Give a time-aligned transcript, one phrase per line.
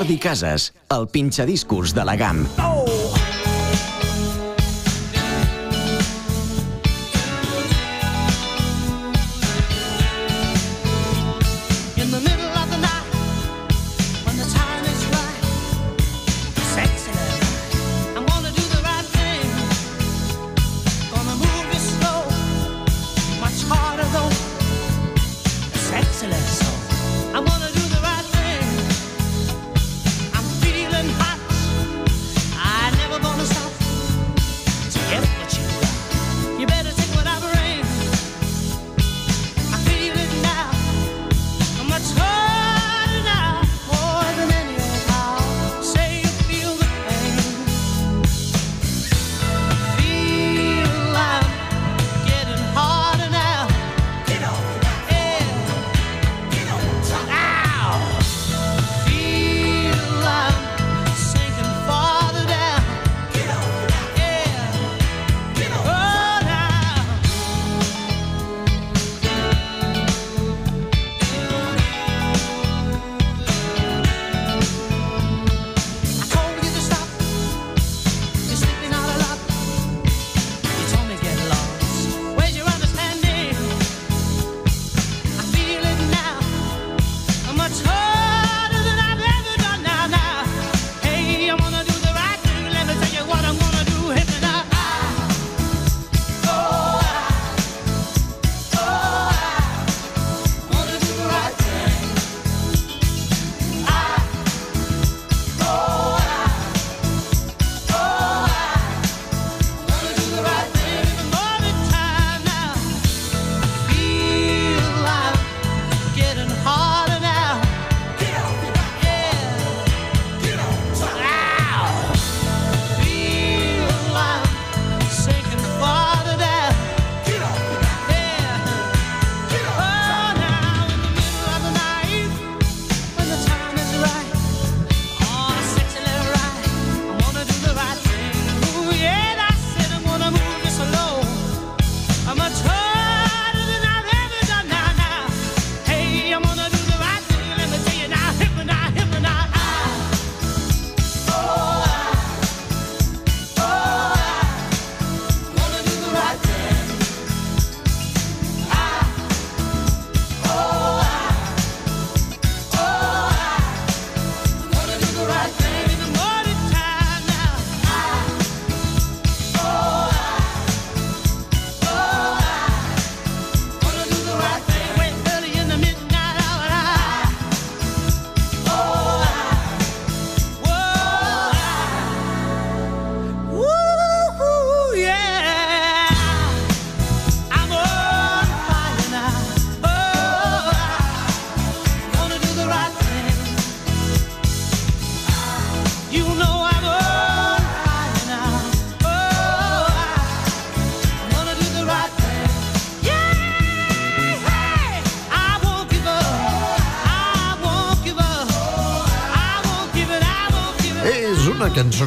[0.00, 2.46] Jordi Casas, el pinxadiscos de la GAM.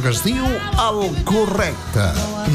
[0.04, 0.44] Que es diu
[0.82, 2.04] El correcte,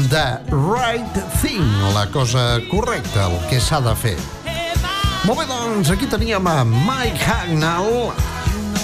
[0.06, 1.66] de Right Thing,
[1.96, 4.14] la cosa correcta, el que s'ha de fer.
[5.24, 8.12] Molt bé, doncs, aquí teníem a Mike Hagnall,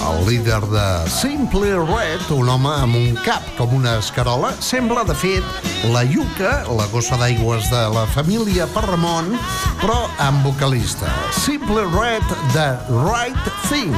[0.09, 5.15] el líder de Simply Red, un home amb un cap com una escarola, sembla, de
[5.15, 9.37] fet, la Yuka, la gossa d'aigües de la família Parramon,
[9.79, 11.07] però amb vocalista.
[11.45, 13.95] Simply Red, de Right Thing.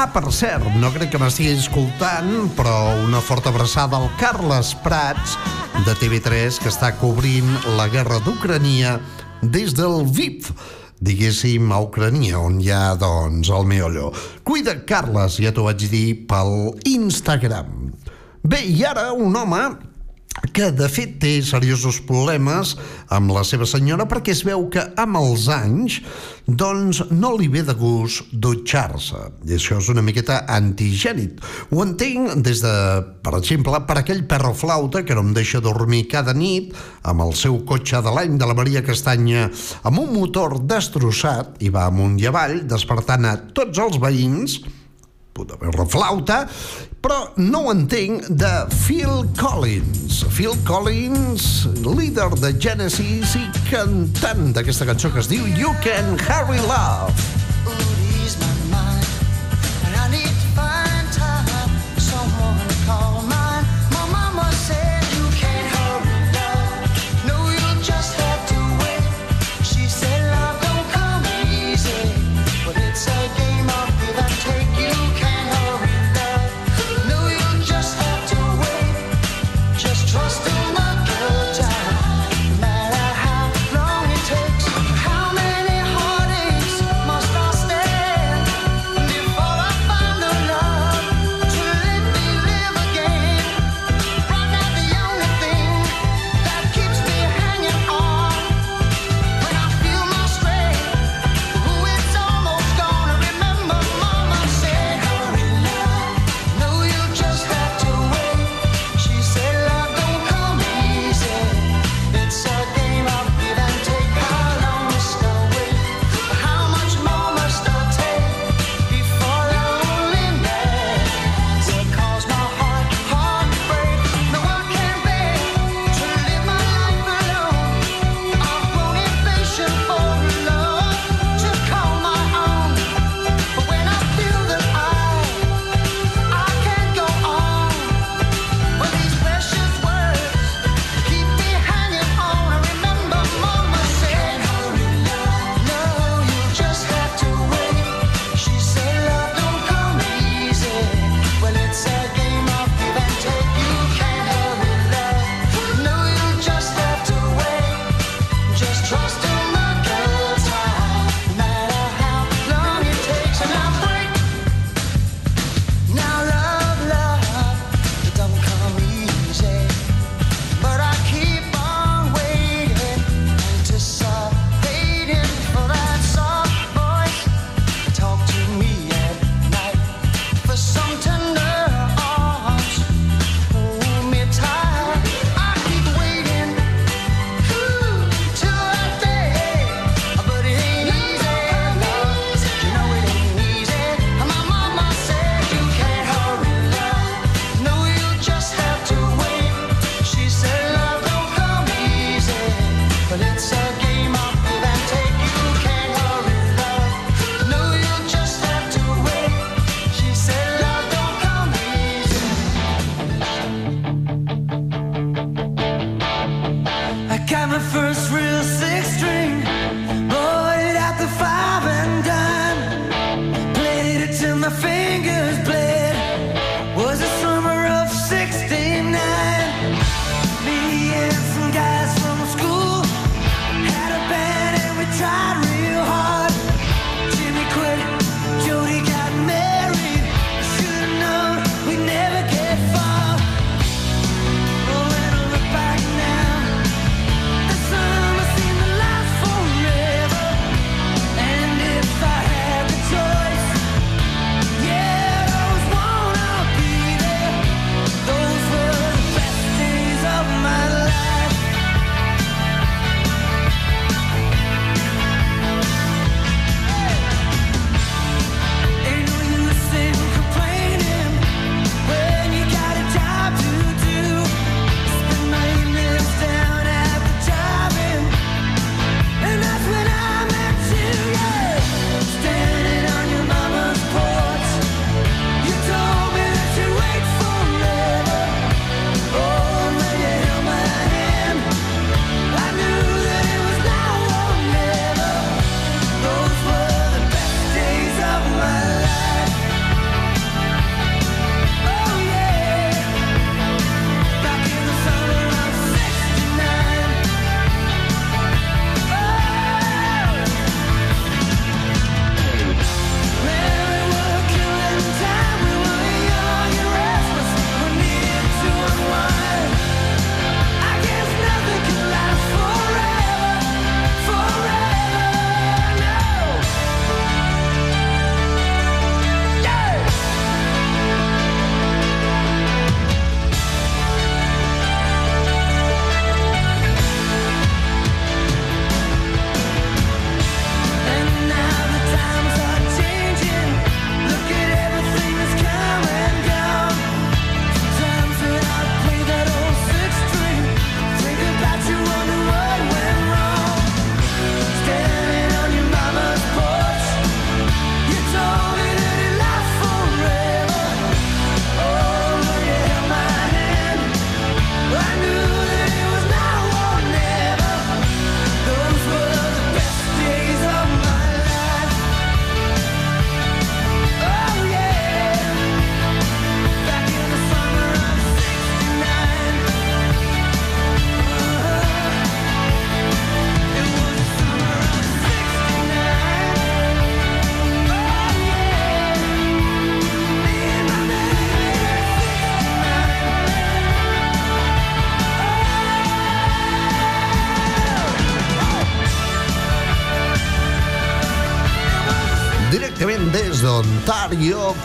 [0.00, 5.34] Ah, per cert, no crec que m'estigui escoltant, però una forta abraçada al Carles Prats,
[5.84, 8.94] de TV3, que està cobrint la guerra d'Ucrania
[9.42, 10.48] des del VIP,
[11.04, 14.08] diguéssim, a Ucrania, on hi ha, doncs, el meollo.
[14.40, 17.90] Cuida, Carles, ja t'ho vaig dir pel Instagram.
[18.40, 19.66] Bé, i ara un home
[20.54, 22.76] que de fet té seriosos problemes
[23.12, 25.98] amb la seva senyora perquè es veu que amb els anys
[26.46, 29.20] doncs no li ve de gust dutxar-se.
[29.46, 31.42] I això és una miqueta antigènit.
[31.70, 32.74] Ho entenc des de,
[33.22, 37.34] per exemple per aquell perro flauta que no em deixa dormir cada nit amb el
[37.38, 39.48] seu cotxe de l'any de la Maria Castanya
[39.82, 44.60] amb un motor destrossat i va amunt i avall despertant a tots els veïns
[45.32, 46.40] pot haver la flauta,
[47.00, 50.22] però no ho entenc de Phil Collins.
[50.36, 51.50] Phil Collins,
[51.86, 57.39] líder de Genesis i cantant d'aquesta cançó que es diu You Can Hurry Love.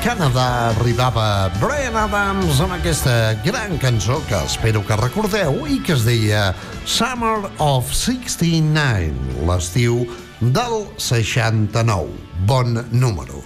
[0.06, 6.04] Canadà arribava Brian Adams amb aquesta gran cançó que espero que recordeu i que es
[6.06, 6.52] deia
[6.86, 10.04] Summer of 69, l'estiu
[10.54, 12.14] del 69.
[12.46, 13.42] Bon número.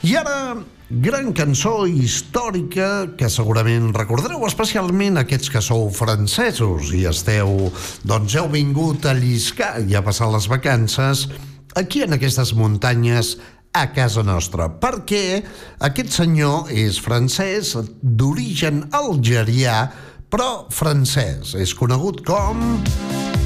[0.00, 0.56] I ara,
[0.88, 7.68] gran cançó històrica que segurament recordareu, especialment aquests que sou francesos i esteu,
[8.08, 11.28] doncs heu vingut a lliscar i a passar les vacances
[11.76, 13.36] aquí en aquestes muntanyes
[13.72, 15.42] a casa nostra, perquè
[15.80, 19.86] aquest senyor és francès, d'origen algerià,
[20.32, 21.54] però francès.
[21.56, 22.82] És conegut com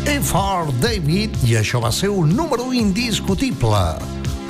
[0.06, 3.84] E4 David i això va ser un número indiscutible.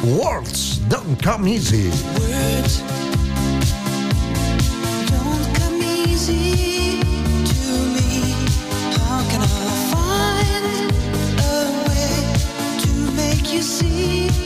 [0.04, 1.88] Words don't come easy.
[2.20, 2.80] Words
[5.12, 6.66] don't come easy.
[13.62, 14.45] see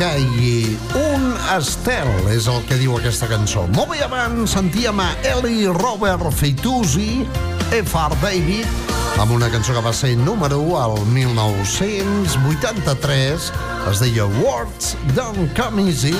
[0.00, 3.68] Caigui un estel, és el que diu aquesta cançó.
[3.74, 7.26] Molt bé, abans sentíem a Eli Robert Fitoussi,
[7.76, 8.16] F.R.
[8.22, 8.64] David,
[9.20, 13.52] amb una cançó que va ser número 1 al 1983,
[13.92, 16.16] es deia Words Don't Come Easy,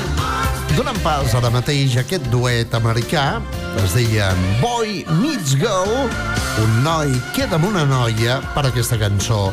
[0.77, 3.41] donant pas ara mateix a aquest duet americà,
[3.81, 4.29] es deia
[4.61, 6.13] Boy Meets Girl,
[6.61, 9.49] un noi queda amb una noia per aquesta cançó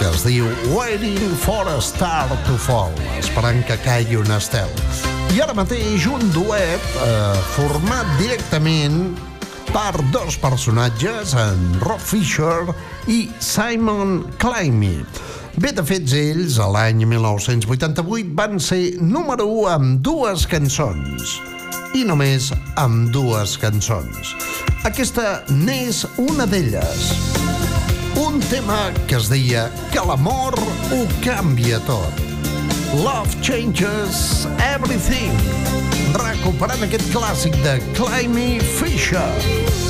[0.00, 4.70] que es diu Waiting for a Star to Fall, esperant que caigui un estel.
[5.34, 9.12] I ara mateix un duet eh, format directament
[9.68, 12.72] per dos personatges, en Rob Fisher
[13.12, 15.02] i Simon Climby.
[15.60, 21.36] Bé, de fet, ells, a l'any 1988, van ser número 1 amb dues cançons.
[21.92, 22.48] I només
[22.80, 24.32] amb dues cançons.
[24.88, 27.39] Aquesta n'és una d'elles.
[28.20, 30.52] Un tema que es deia que l'amor
[30.92, 32.20] ho canvia tot.
[33.00, 35.32] Love changes everything.
[36.20, 39.89] Recuperant aquest clàssic de Climby Fisher.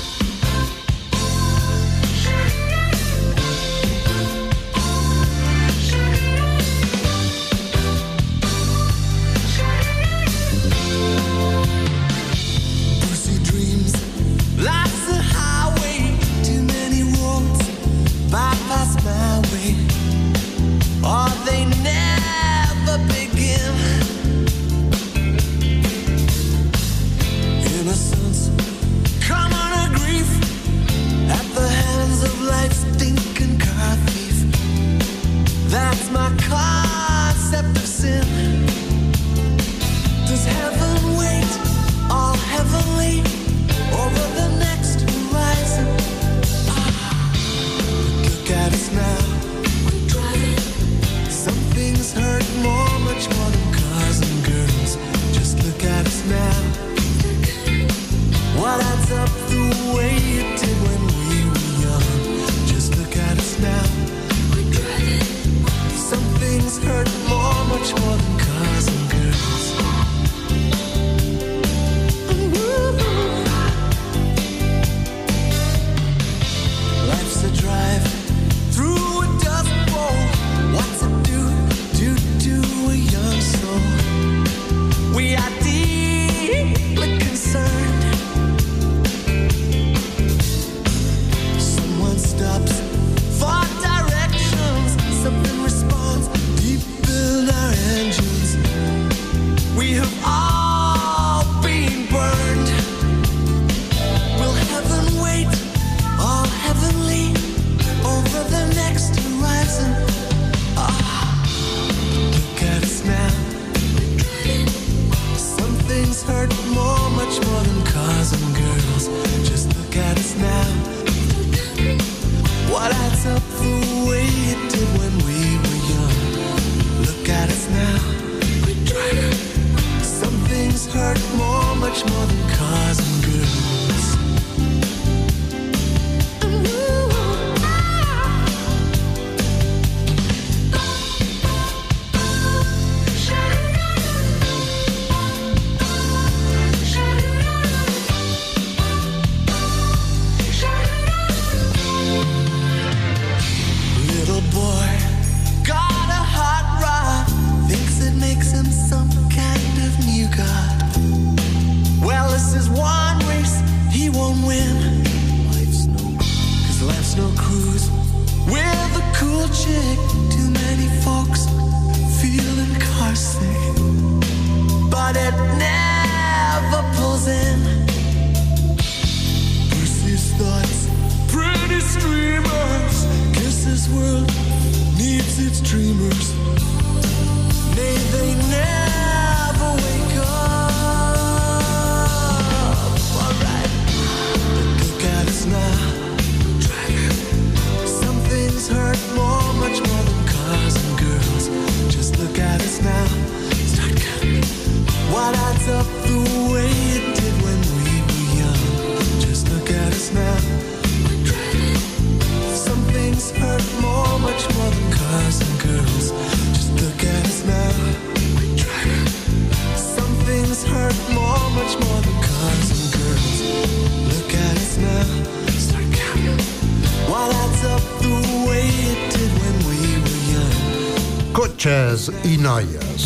[231.61, 233.03] Cotxes i noies.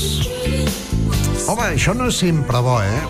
[1.51, 3.01] Home, això no és sempre bo, eh?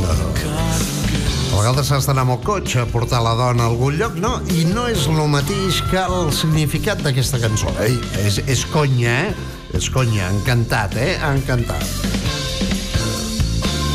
[0.00, 0.14] No.
[0.14, 4.38] A vegades has d'anar amb el cotxe a portar la dona a algun lloc, no?
[4.48, 7.74] I no és el mateix que el significat d'aquesta cançó.
[7.84, 9.76] Ei, és, és conya, eh?
[9.76, 10.38] És conya, eh?
[10.38, 11.18] encantat, eh?
[11.34, 11.84] Encantat.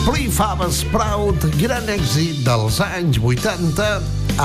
[0.06, 3.89] Free Fab Sprout, gran èxit dels anys 80,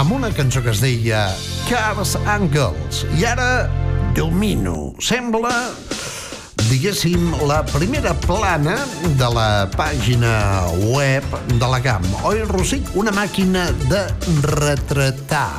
[0.01, 1.27] amb una cançó que es deia
[1.69, 3.05] Cars and Girls.
[3.21, 3.51] I ara,
[4.17, 5.53] Domino, sembla
[6.69, 11.25] diguéssim, la primera plana de la pàgina web
[11.59, 12.05] de la GAM.
[12.25, 12.89] Oi, Rosic?
[12.95, 14.03] Una màquina de
[14.45, 15.51] retratar.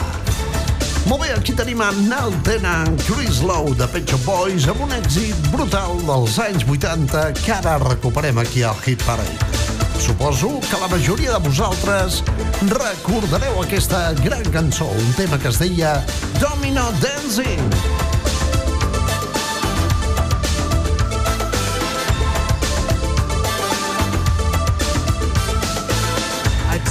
[1.06, 4.96] Molt bé, aquí tenim a Nal Tenen, Chris Lowe de Pet Shop Boys amb un
[4.98, 9.54] èxit brutal dels anys 80 que ara recuperem aquí al Hit Parade.
[10.02, 12.24] Suposo que la majoria de vosaltres
[12.72, 16.00] recordareu aquesta gran cançó, un tema que es deia
[16.42, 18.05] Domino Dancing.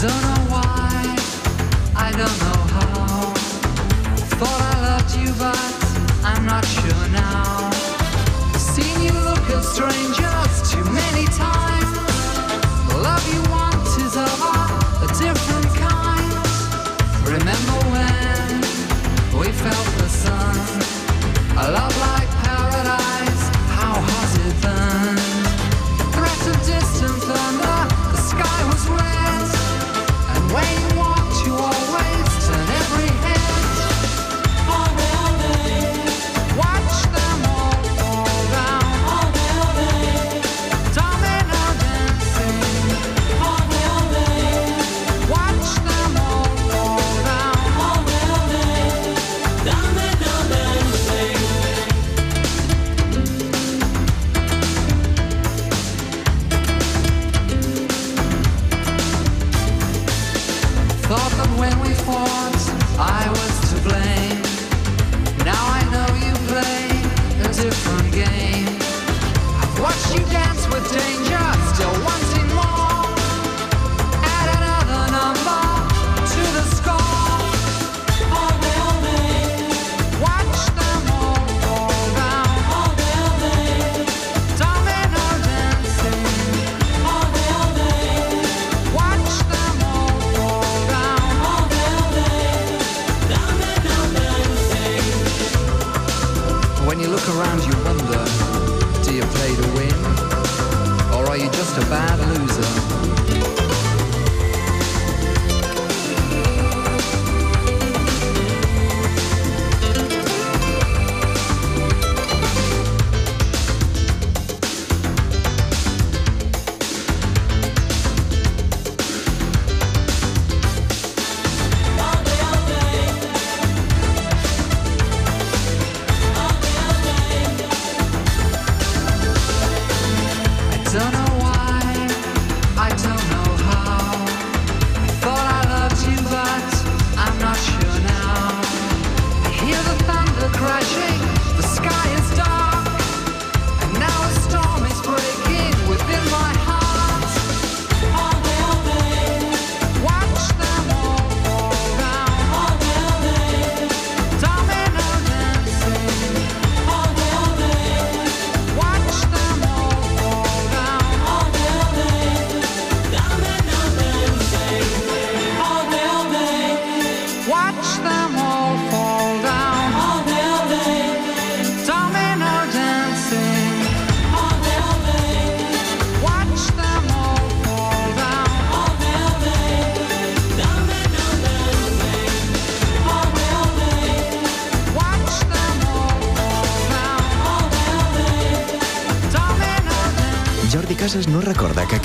[0.05, 1.17] Don't know why,
[1.97, 3.33] I don't know how.
[4.37, 5.57] Thought I loved you, but
[6.23, 7.71] I'm not sure now.
[10.21, 10.34] You.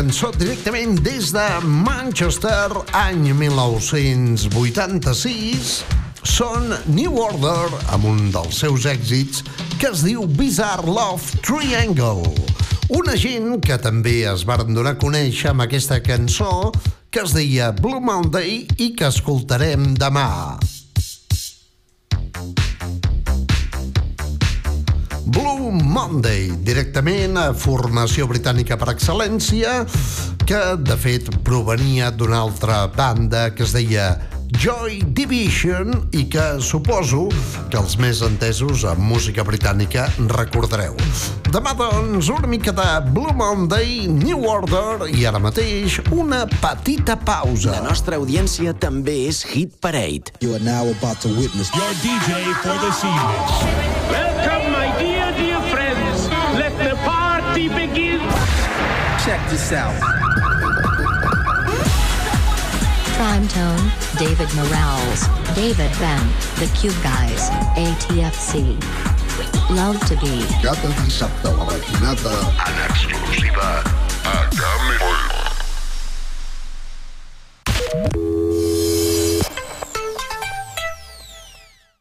[0.00, 5.84] Cançó directament des de Manchester, any 1986,
[6.24, 9.44] són New Order amb un dels seus èxits
[9.76, 12.32] que es diu Bizarre Love Triangle.
[12.96, 16.72] Una gent que també es varen donar a conèixer amb aquesta cançó
[17.12, 20.56] que es deia Blue Monday i que escoltarem demà.
[25.70, 29.80] Monday, directament a formació britànica per excel·lència,
[30.46, 34.12] que de fet provenia d'una altra banda que es deia
[34.58, 37.28] Joy Division i que suposo
[37.70, 40.96] que els més entesos amb música britànica recordareu.
[41.50, 47.76] Demà, doncs, una mica de Blue Monday, New Order i ara mateix una petita pausa.
[47.78, 50.34] La nostra audiència també és Hit Parade.
[50.42, 53.90] You are now about to witness Your DJ for this evening.
[54.10, 54.69] Welcome,
[57.68, 58.20] party begin.
[59.24, 59.98] Check this out.
[63.16, 68.78] Prime Tone, David Morales, David Ben, The Cube Guys, ATFC.
[69.70, 70.44] Love to be.
[70.62, 72.32] Cada dissabte a la matinada
[72.66, 73.82] en exclusiva
[74.24, 75.00] a Camp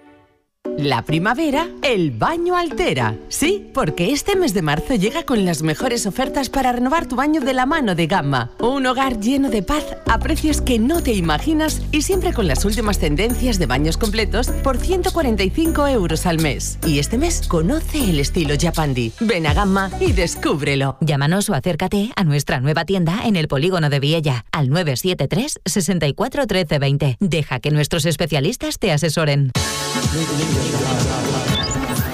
[0.80, 3.14] La primavera, el baño altera.
[3.28, 7.42] Sí, porque este mes de marzo llega con las mejores ofertas para renovar tu baño
[7.42, 8.52] de la mano de Gamma.
[8.60, 12.64] Un hogar lleno de paz a precios que no te imaginas y siempre con las
[12.64, 16.78] últimas tendencias de baños completos por 145 euros al mes.
[16.86, 19.12] Y este mes conoce el estilo Japandi.
[19.20, 20.96] Ven a Gamma y descúbrelo.
[21.02, 26.46] Llámanos o acércate a nuestra nueva tienda en el polígono de Viella al 973 64
[26.46, 27.16] 13 20.
[27.20, 29.52] Deja que nuestros especialistas te asesoren.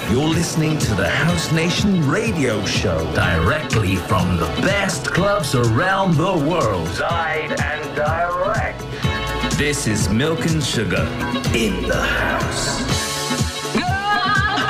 [0.09, 6.33] You're listening to the House Nation radio show directly from the best clubs around the
[6.33, 6.87] world.
[6.99, 8.83] Live and direct.
[9.57, 11.03] This is Milk and Sugar
[11.53, 12.83] in the house.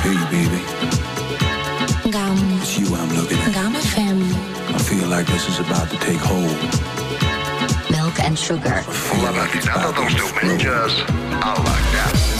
[0.00, 0.62] Hey, baby,
[2.10, 3.52] Gam, it's you I'm looking at.
[3.52, 4.22] Gam FM,
[4.74, 6.56] I feel like this is about to take hold.
[7.90, 8.82] Milk and Sugar.
[9.22, 11.04] La matinada dels diumenges
[11.42, 12.39] a la Camp.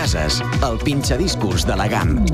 [0.00, 2.24] Casas, el pinxadiscos de la GAM.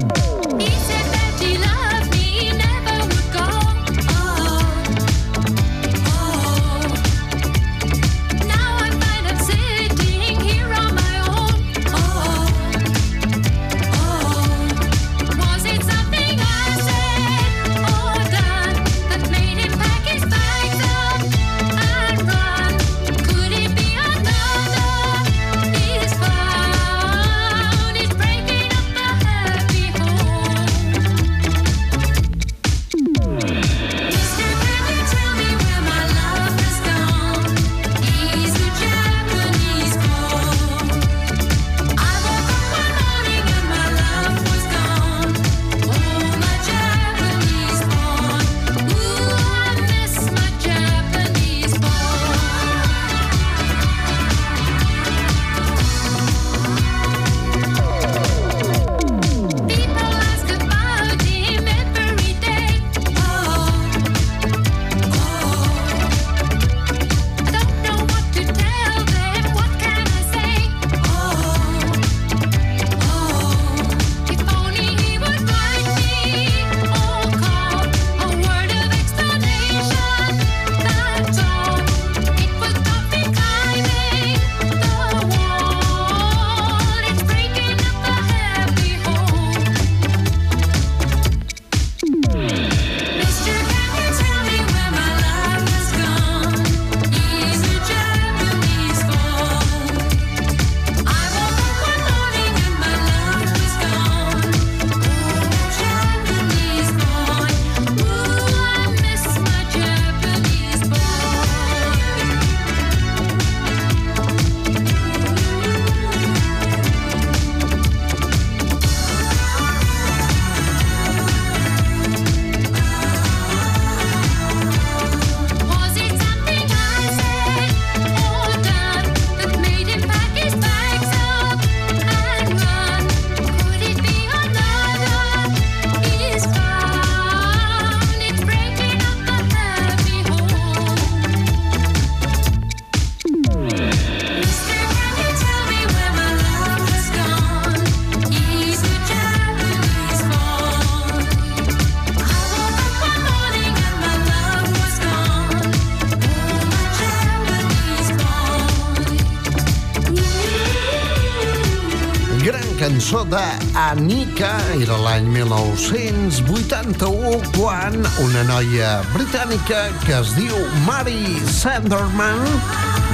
[163.06, 164.48] Cançó d'Anika,
[164.82, 167.94] era l'any 1981, quan
[168.24, 170.56] una noia britànica que es diu
[170.88, 172.42] Mary Sanderman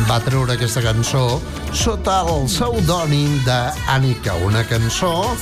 [0.09, 1.37] va treure aquesta cançó
[1.77, 5.37] sota el pseudònim d'Anika, una cançó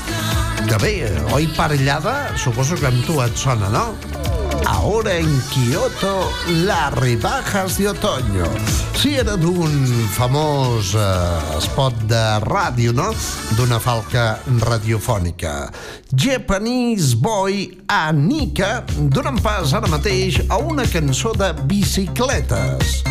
[0.66, 4.09] que bé, oi parellada, suposo que amb tu et sona, no?
[4.80, 8.44] Ahora en Kioto, las rebajas de otoño.
[8.96, 9.68] Sí, era d'un
[10.16, 13.10] famós eh, spot de ràdio, no?
[13.58, 15.68] D'una falca radiofònica.
[16.16, 18.80] Japanese Boy Anika
[19.12, 23.02] donen pas ara mateix a una cançó de bicicletes.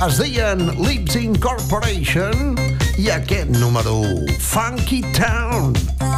[0.00, 2.56] Es deien Lips Incorporation
[2.96, 5.76] i aquest número 1, Funky Town.
[6.00, 6.17] Won't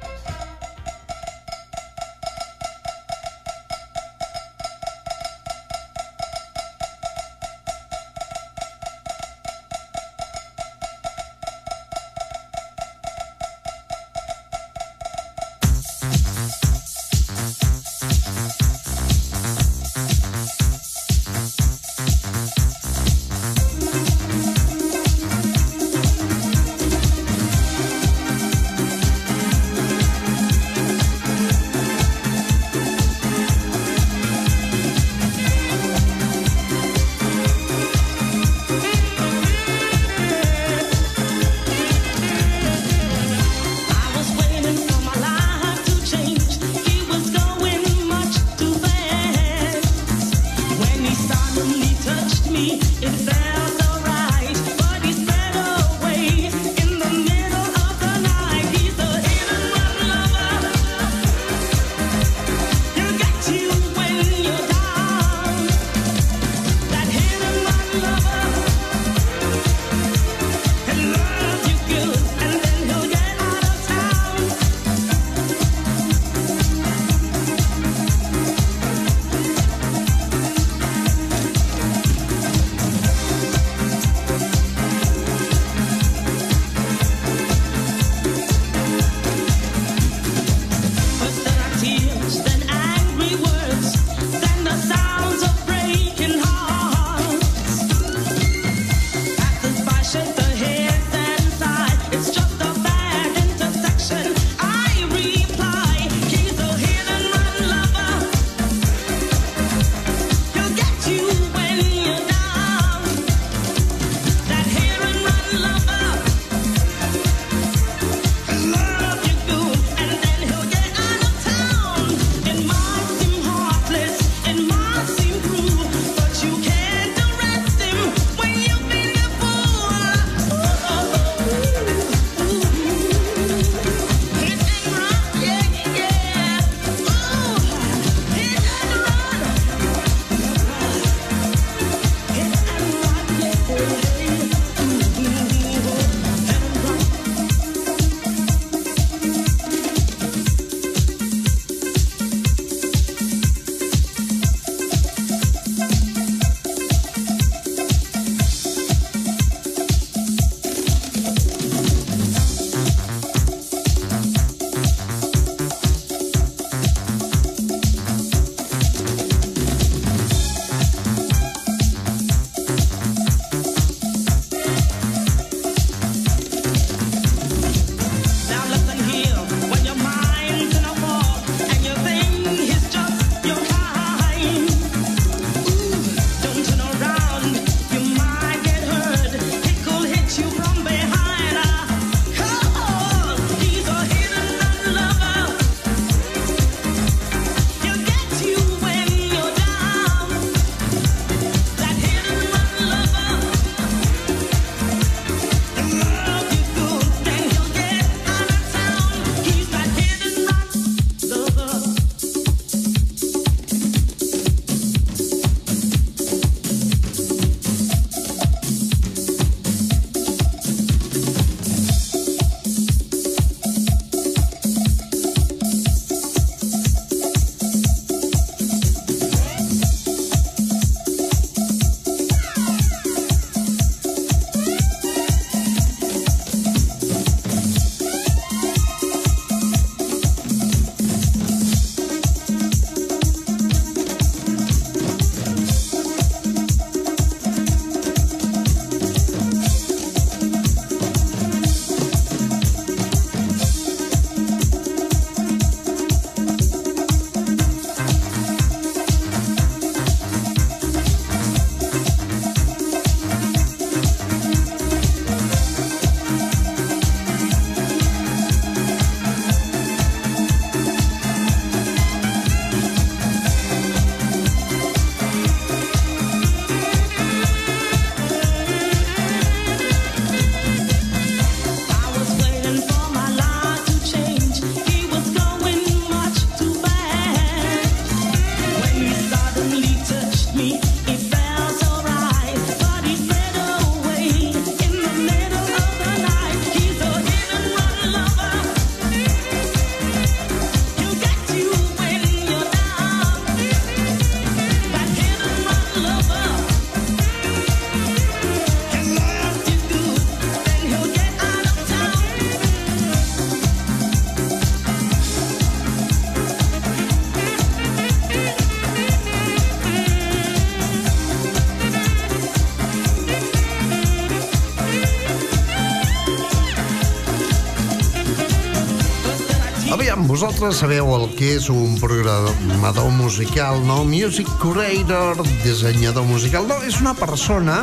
[330.41, 333.99] Vosaltres sabeu el que és un programador musical, no?
[334.09, 336.65] Music curator, dissenyador musical.
[336.65, 337.75] No, és una persona,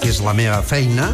[0.00, 1.12] que és la meva feina,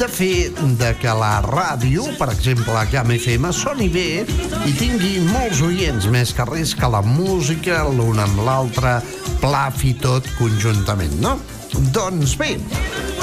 [0.00, 0.48] de fer
[0.80, 6.08] de que la ràdio, per exemple, a Cam FM, soni bé i tingui molts oients,
[6.08, 9.02] més que res que la música, l'un amb l'altre,
[9.44, 11.36] plafi tot conjuntament, no?
[11.72, 12.56] Doncs bé,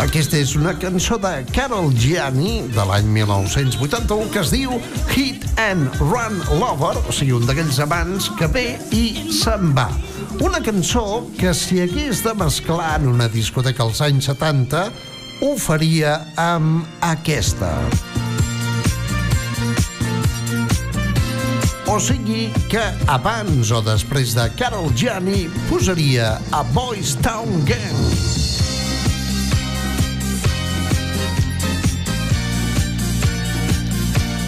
[0.01, 4.73] aquesta és una cançó de Carol Gianni de l'any 1981 que es diu
[5.13, 9.03] Hit and Run Lover, o sigui, un d'aquells amants que ve i
[9.35, 9.89] se'n va.
[10.41, 14.87] Una cançó que si hagués de mesclar en una discoteca als anys 70
[15.45, 17.73] ho faria amb aquesta.
[21.89, 28.38] O sigui que abans o després de Carol Gianni posaria a Boys Town Gang.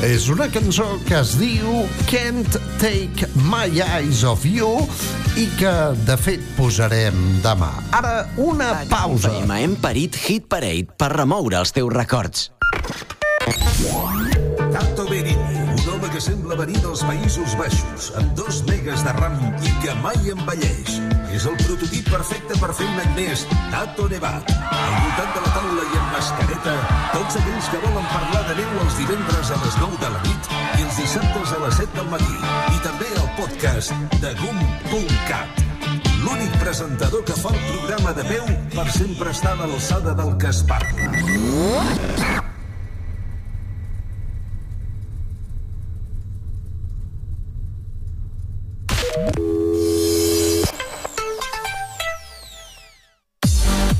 [0.02, 4.72] És una cançó que es diu Can't Take My Eyes Off You
[5.38, 5.74] i que,
[6.08, 7.70] de fet, posarem demà.
[7.93, 9.30] Ara, una pausa.
[9.30, 12.49] FM hem parit Hit Parade per remoure els teus records.
[14.74, 19.38] Tato Berini, un home que sembla venir dels Països Baixos, amb dos megas de ram
[19.62, 21.11] i que mai envelleix.
[21.32, 24.51] És el prototip perfecte per fer un any més, Tato Nevat.
[24.51, 26.75] Al voltant de la taula i amb mascareta,
[27.13, 30.51] tots aquells que volen parlar de neu els divendres a les 9 de la nit
[30.57, 32.38] i els dissabtes a les 7 del matí.
[32.75, 35.65] I també el podcast de GUM.cat.
[36.21, 40.51] L'únic presentador que fa el programa de veu per sempre estar a l'alçada del que
[40.51, 42.51] es parla.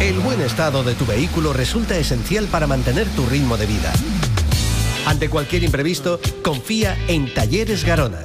[0.00, 3.92] El buen estado de tu vehículo resulta esencial para mantener tu ritmo de vida.
[5.06, 8.22] Ante cualquier imprevisto, confía en Talleres Garona.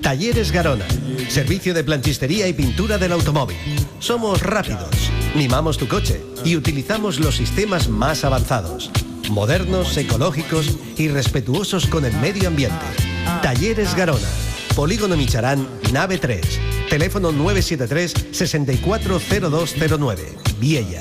[0.00, 0.86] Talleres Garona,
[1.28, 3.56] servicio de planchistería y pintura del automóvil.
[3.98, 4.90] Somos rápidos,
[5.34, 8.92] mimamos tu coche y utilizamos los sistemas más avanzados,
[9.28, 12.86] modernos, ecológicos y respetuosos con el medio ambiente.
[13.42, 14.28] Talleres Garona,
[14.76, 16.77] Polígono Micharán, nave 3.
[16.88, 20.36] Teléfono 973 640209.
[20.58, 21.00] Viella.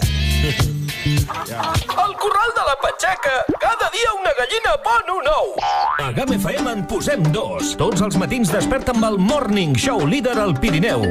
[1.87, 5.55] Al corral de la Patxaca, cada dia una gallina pon un ou.
[6.03, 7.77] A GAM FM en posem dos.
[7.79, 11.01] Tots els matins desperta amb el Morning Show líder al Pirineu.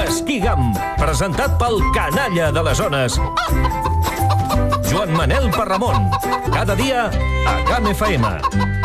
[0.00, 3.20] Esquí GAM, presentat pel canalla de les zones.
[4.90, 6.08] Joan Manel Parramon.
[6.50, 7.10] Cada dia
[7.46, 8.79] a GAM FM.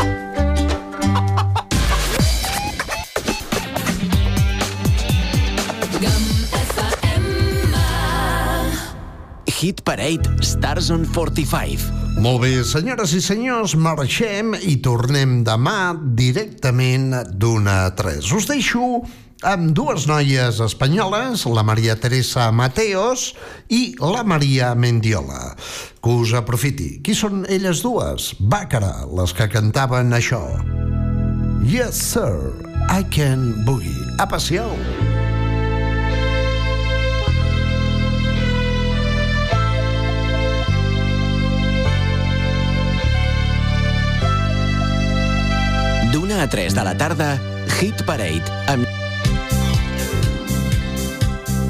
[9.55, 11.87] Hit Parade Stars on 45.
[12.21, 18.29] Molt bé, senyores i senyors, marxem i tornem demà directament d'una a tres.
[18.35, 18.99] Us deixo
[19.45, 23.31] amb dues noies espanyoles, la Maria Teresa Mateos
[23.69, 25.55] i la Maria Mendiola.
[26.03, 26.99] Que us aprofiti.
[27.01, 28.33] Qui són elles dues?
[28.39, 30.43] Bàcara, les que cantaven això.
[31.65, 32.53] Yes, sir,
[32.91, 33.97] I can boogie.
[34.39, 34.71] Siau!
[34.75, 35.04] D'una
[46.45, 47.39] a 3 de la tarda,
[47.79, 48.85] Hit Parade amb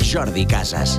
[0.04, 0.98] Jordi Casas.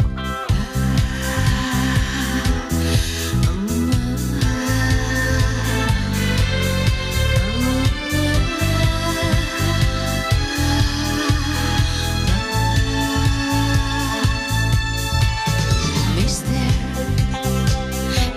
[16.15, 16.51] Mister,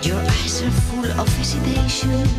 [0.03, 2.38] your eyes are full of hesitation.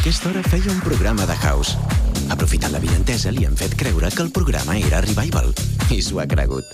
[0.00, 1.76] aquesta hora feia un programa de house.
[2.32, 5.52] Aprofitant la vinentesa, li han fet creure que el programa era Revival.
[5.92, 6.64] I s'ho ha cregut.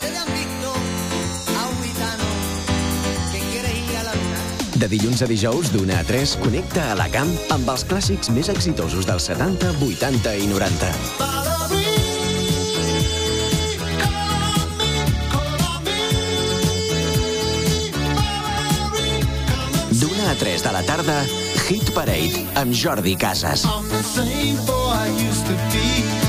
[4.76, 8.46] De dilluns a dijous, d'una a 3, connecta a la camp amb els clàssics més
[8.52, 10.92] exitosos dels 70, 80 i 90.
[19.98, 21.18] D'una a 3 de la tarda,
[21.66, 23.64] Hit Parade amb Jordi Casas.
[23.64, 26.05] I'm the same boy I used to be.